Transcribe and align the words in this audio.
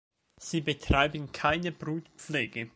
Sie 0.39 0.61
betreiben 0.61 1.31
keine 1.31 1.71
Brutpflege. 1.71 2.69